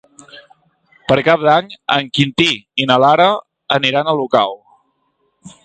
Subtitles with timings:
[1.11, 1.67] Per Cap d'Any
[1.97, 2.49] en Quintí
[2.85, 3.29] i na Lara
[3.79, 4.59] aniran a Olocau.